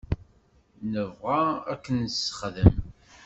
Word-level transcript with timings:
Nebɣa 0.91 1.41
ad 1.71 1.79
k-nessexdem. 1.83 2.73